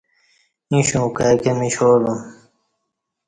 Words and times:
ییں 0.69 0.83
شوں 0.89 1.09
کائی 1.17 1.37
کہ 1.43 1.51
مشالم 1.59 2.07